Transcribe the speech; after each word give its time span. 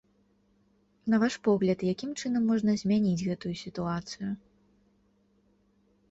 На 1.13 1.17
ваш 1.23 1.33
погляд, 1.47 1.83
якім 1.93 2.11
чынам 2.21 2.47
можна 2.51 2.75
змяніць 2.83 3.25
гэтую 3.27 3.51
сітуацыю? 3.59 4.31